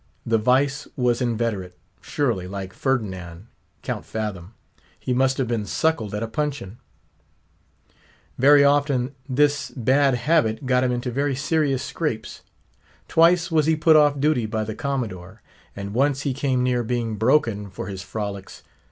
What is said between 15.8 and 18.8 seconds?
once he came near being broken for his frolics.